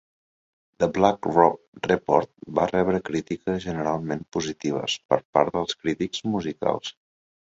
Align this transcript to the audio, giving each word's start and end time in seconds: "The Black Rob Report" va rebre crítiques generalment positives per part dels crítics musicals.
"The 0.83 0.87
Black 0.95 1.27
Rob 1.33 1.59
Report" 1.91 2.31
va 2.61 2.65
rebre 2.73 3.03
crítiques 3.09 3.61
generalment 3.67 4.25
positives 4.39 4.97
per 5.13 5.21
part 5.37 5.57
dels 5.59 5.79
crítics 5.85 6.25
musicals. 6.35 6.95